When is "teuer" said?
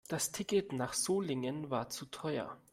2.07-2.57